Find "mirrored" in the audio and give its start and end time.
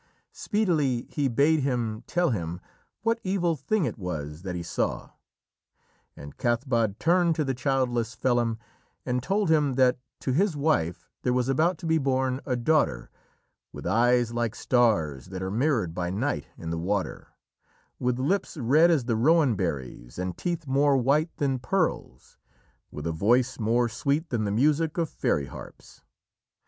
15.51-15.93